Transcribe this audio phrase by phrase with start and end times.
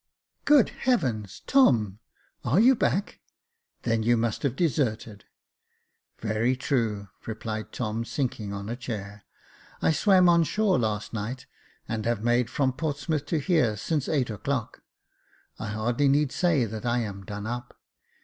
[0.45, 1.43] "Good heavens!
[1.45, 1.99] Tom!
[2.43, 3.19] are you back?
[3.83, 5.25] then you must have deserted.""
[6.19, 9.25] Very true," replied Tom, sinking on a chair,
[9.79, 11.45] "I swam on shore last night,
[11.87, 14.81] and have made from Portsmouth to here since eight o'clock.
[15.59, 17.79] I hardly need say that I am done up.